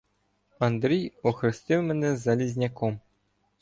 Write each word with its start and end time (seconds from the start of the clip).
Андрій 0.59 1.11
охрестив 1.23 1.83
мене 1.83 2.15
Залізняком. 2.17 2.99